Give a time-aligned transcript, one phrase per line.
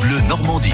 [0.00, 0.72] Bleu Normandie.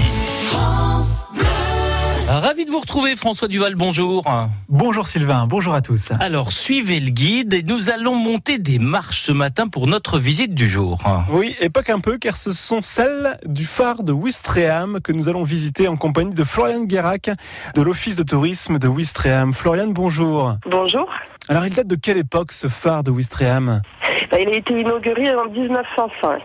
[2.29, 4.23] Ravi de vous retrouver François Duval, bonjour.
[4.69, 6.11] Bonjour Sylvain, bonjour à tous.
[6.19, 10.53] Alors suivez le guide et nous allons monter des marches ce matin pour notre visite
[10.53, 10.99] du jour.
[11.29, 15.29] Oui, et pas qu'un peu, car ce sont celles du phare de Ouistreham que nous
[15.29, 17.29] allons visiter en compagnie de Florian Guérac
[17.75, 19.53] de l'Office de tourisme de Ouistreham.
[19.53, 20.55] Florian, bonjour.
[20.69, 21.09] Bonjour.
[21.49, 23.81] Alors il date de quelle époque ce phare de Ouistreham?
[24.31, 26.41] Bah, il a été inauguré en 1905.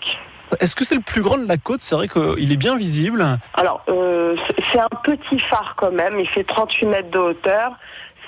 [0.61, 1.81] Est-ce que c'est le plus grand de la côte?
[1.81, 3.25] C'est vrai qu'il est bien visible.
[3.55, 4.37] Alors, euh,
[4.73, 6.19] c'est- un petit phare quand même.
[6.19, 7.73] Il fait 38 mètres de hauteur.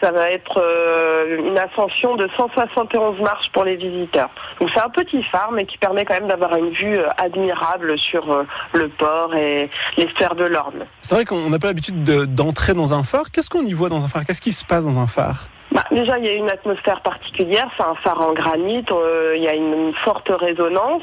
[0.02, 4.28] Ça va être euh, une ascension de 171 marches pour les visiteurs.
[4.60, 7.98] Donc c'est un petit phare, mais qui permet quand même d'avoir une vue euh, admirable
[7.98, 8.44] sur
[8.74, 10.84] le port et les sphères de l'Orne.
[11.00, 13.30] C'est vrai qu'on n'a pas l'habitude de- d'entrer dans un phare.
[13.32, 14.24] Qu'est-ce qu'on y voit dans un phare?
[14.26, 15.48] Qu'est-ce qui se passe dans un phare?
[15.74, 17.68] Bah, déjà, il y a une atmosphère particulière.
[17.76, 18.84] C'est un phare en granit.
[18.92, 21.02] euh, il y a une, forte résonance.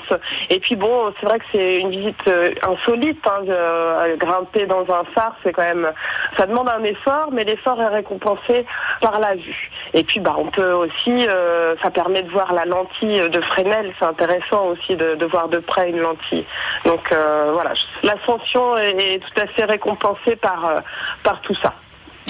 [0.50, 3.20] Et puis bon, c'est vrai que c'est une visite euh, insolite.
[3.28, 5.92] Hein, euh, grimper dans un phare, c'est quand même,
[6.38, 8.66] ça demande un effort, mais l'effort est récompensé
[9.02, 9.72] par la vue.
[9.94, 11.28] Et puis, bah, on peut aussi,
[11.84, 13.94] ça permet de voir la lentille de Fresnel.
[14.00, 16.46] C'est intéressant aussi de, voir de près une lentille.
[16.86, 20.76] Donc voilà, l'ascension est, est tout à fait récompensée par
[21.24, 21.74] par tout ça.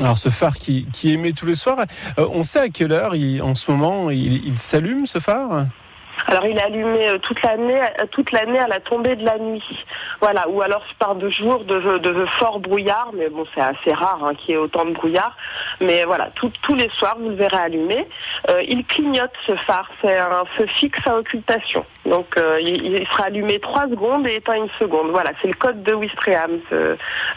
[0.02, 1.86] Alors ce phare qui, qui émet tous les soirs,
[2.18, 5.68] euh, on sait à quelle heure il- en ce moment il, il s'allume ce phare?
[6.28, 9.38] Alors il est allumé euh, toute l'année, euh, toute l'année à la tombée de la
[9.38, 9.64] nuit.
[10.22, 14.20] Voilà, ou alors par de jours de, de fort brouillard, mais bon c'est assez rare
[14.24, 15.36] hein, qu'il y ait autant de brouillard.
[15.80, 18.08] Mais voilà, tout- tous les soirs vous le verrez allumé.
[18.50, 21.86] Euh, il clignote ce phare, c'est un feu fixe à occultation.
[22.06, 25.10] Donc euh, il, il sera allumé trois secondes et éteint une seconde.
[25.12, 26.60] Voilà, c'est le code de Wistreham,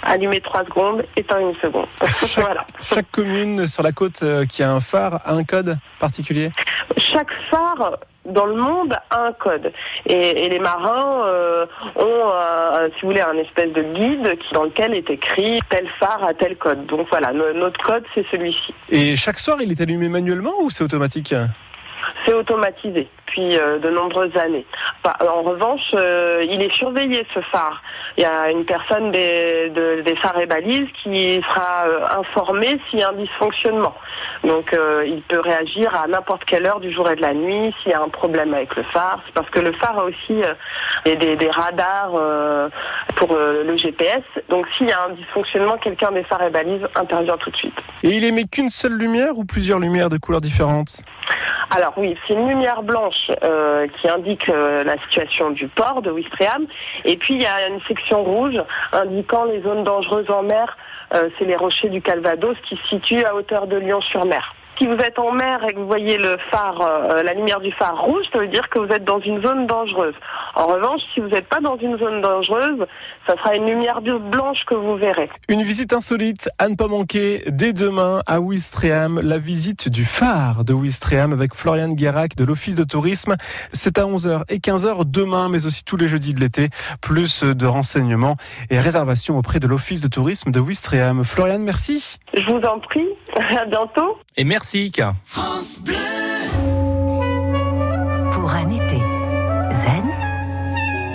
[0.03, 1.87] allumé trois secondes, éteint une seconde.
[2.37, 2.67] voilà.
[2.83, 6.51] Chaque commune sur la côte qui a un phare a un code particulier?
[6.99, 9.73] Chaque phare dans le monde a un code.
[10.07, 14.55] Et, et les marins euh, ont, euh, si vous voulez, un espèce de guide qui,
[14.55, 16.87] dans lequel est écrit tel phare a tel code.
[16.87, 18.75] Donc voilà, no- notre code, c'est celui-ci.
[18.91, 21.35] Et chaque soir il est allumé manuellement ou c'est automatique?
[22.27, 24.67] C'est automatisé depuis euh, de nombreuses années.
[25.05, 27.83] En revanche, euh, il est surveillé ce phare.
[28.17, 32.79] Il y a une personne des, de- des phares et balises qui sera euh, informée
[32.89, 33.95] s'il y a un dysfonctionnement.
[34.45, 37.75] Donc euh, il peut réagir à n'importe quelle heure du jour et de la nuit
[37.83, 39.21] s'il y a un problème avec le phare.
[39.35, 40.41] Parce que le phare a aussi
[41.05, 42.13] des, des- radars
[43.17, 44.23] pour le GPS.
[44.49, 47.75] Donc s'il y a un dysfonctionnement, quelqu'un des phares et balises intervient tout de suite.
[48.03, 51.03] Et il émet qu'une seule lumière ou plusieurs lumières de couleurs différentes?
[51.77, 56.11] Alors oui, c'est une lumière blanche euh, qui indique euh, la situation du port de
[56.13, 56.67] Ouistreham.
[57.05, 58.63] Et puis il y a une section rouge
[58.93, 60.77] indiquant les zones dangereuses en mer.
[61.15, 64.55] Euh, c'est les rochers du Calvados qui se situent à hauteur de Lyon-sur-Mer.
[64.79, 67.71] Si vous êtes en mer et que vous voyez le phare, euh, la lumière du
[67.73, 70.15] phare rouge, ça veut dire que vous êtes dans une zone dangereuse.
[70.57, 72.87] En revanche, si vous n'êtes pas dans une zone dangereuse,
[73.27, 75.31] ça sera une lumière blanche que vous verrez.
[75.49, 80.65] Une visite insolite à ne pas manquer dès demain à Ouistreham, la visite du phare
[80.65, 83.37] de Ouistreham avec Florian Guérac de l'Office de tourisme.
[83.73, 86.69] C'est à 11h et 15h demain, mais aussi tous les jeudis de l'été.
[87.01, 88.37] Plus de renseignements
[88.71, 91.25] et réservations auprès de l'Office de tourisme de Ouistreham.
[91.25, 92.19] Florian, merci.
[92.37, 93.07] Je vous en prie,
[93.37, 94.19] à bientôt.
[94.37, 94.93] Et merci.
[95.25, 96.04] France Bleu.